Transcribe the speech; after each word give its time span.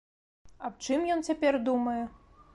Аб 0.69 0.73
чым 0.87 1.05
ён 1.17 1.23
цяпер 1.29 1.61
думае? 1.69 2.01